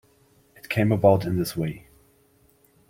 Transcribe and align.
It 0.55 0.67
came 0.67 0.91
about 0.91 1.25
in 1.25 1.37
this 1.37 1.55
way. 1.55 1.85